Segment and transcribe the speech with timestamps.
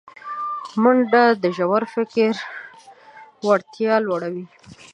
[0.81, 2.33] منډه د ژور فکر
[3.45, 4.45] وړتیا لوړوي